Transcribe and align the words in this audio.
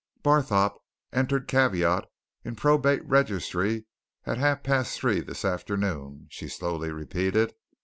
"'Barthorpe 0.23 0.79
entered 1.13 1.47
caveat 1.47 2.05
in 2.43 2.55
Probate 2.55 3.05
Registry 3.07 3.85
at 4.25 4.39
half 4.39 4.63
past 4.63 4.99
three 4.99 5.21
this 5.21 5.45
afternoon,'" 5.45 6.25
she 6.31 6.47
slowly 6.47 6.89
repeated. 6.91 7.53